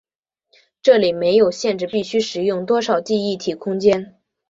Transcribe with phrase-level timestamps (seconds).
[0.81, 4.17] 这里没有限制必须使用多少记忆体空间。